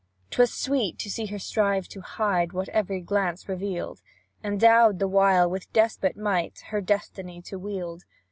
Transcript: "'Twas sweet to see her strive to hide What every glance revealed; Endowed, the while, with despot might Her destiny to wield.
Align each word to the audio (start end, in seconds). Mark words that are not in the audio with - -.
"'Twas 0.31 0.51
sweet 0.51 0.97
to 0.97 1.11
see 1.11 1.27
her 1.27 1.37
strive 1.37 1.87
to 1.87 2.01
hide 2.01 2.53
What 2.53 2.69
every 2.69 3.01
glance 3.01 3.47
revealed; 3.47 4.01
Endowed, 4.43 4.97
the 4.97 5.07
while, 5.07 5.47
with 5.47 5.71
despot 5.73 6.17
might 6.17 6.57
Her 6.69 6.81
destiny 6.81 7.39
to 7.43 7.59
wield. 7.59 8.05